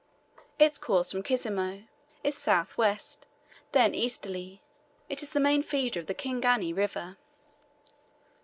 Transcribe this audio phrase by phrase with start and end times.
[0.57, 1.83] Its course from Kisemo
[2.23, 3.27] is south west,
[3.71, 4.59] then easterly;
[5.09, 7.17] it is the main feeder of the Kingani River.